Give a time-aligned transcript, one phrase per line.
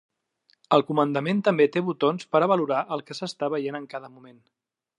[0.77, 4.41] El comandament també té botons per a valorar el que s'està veient en cada moment.